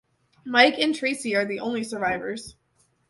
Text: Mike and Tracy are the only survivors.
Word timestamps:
Mike 0.47 0.79
and 0.79 0.95
Tracy 0.95 1.35
are 1.35 1.45
the 1.45 1.59
only 1.59 1.83
survivors. 1.83 2.55